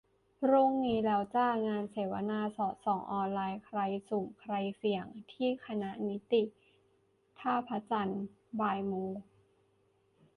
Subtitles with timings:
[0.39, 6.43] พรุ่งนี้แล้วจ้า งานเสวนา 'สอดส่องออนไลน์: ใครสุ่ม ใครเสี่ยง?' ที่คณะนิติ
[7.39, 8.21] ท่าพระจันทร์
[8.59, 9.11] บ่ายโมง